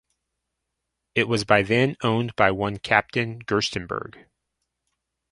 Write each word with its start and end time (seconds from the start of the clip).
It 1.13 1.27
was 1.27 1.43
by 1.43 1.61
then 1.61 1.95
owned 2.01 2.35
by 2.35 2.49
one 2.49 2.79
captain 2.79 3.37
Gerstenberg. 3.37 4.25